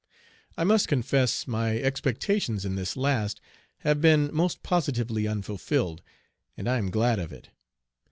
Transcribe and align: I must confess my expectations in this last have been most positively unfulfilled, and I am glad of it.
I 0.57 0.63
must 0.63 0.87
confess 0.87 1.45
my 1.47 1.77
expectations 1.77 2.65
in 2.65 2.73
this 2.73 2.97
last 2.97 3.39
have 3.81 4.01
been 4.01 4.33
most 4.33 4.63
positively 4.63 5.27
unfulfilled, 5.27 6.01
and 6.57 6.67
I 6.67 6.79
am 6.79 6.89
glad 6.89 7.19
of 7.19 7.31
it. 7.31 7.51